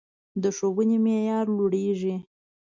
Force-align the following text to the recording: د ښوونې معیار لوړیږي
د 0.41 0.43
ښوونې 0.55 0.97
معیار 1.05 1.45
لوړیږي 1.57 2.15